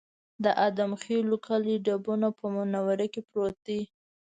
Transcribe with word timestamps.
د 0.43 0.45
ادم 0.67 0.91
خېلو 1.03 1.35
کلی 1.47 1.75
ډبونه 1.85 2.27
په 2.39 2.45
منوره 2.55 3.07
کې 3.13 3.21
پروت 3.29 3.55
دی 3.67 3.81